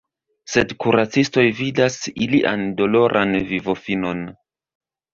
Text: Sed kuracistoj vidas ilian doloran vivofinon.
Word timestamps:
Sed 0.53 0.71
kuracistoj 0.83 1.43
vidas 1.59 1.99
ilian 2.27 2.67
doloran 2.83 3.39
vivofinon. 3.55 4.29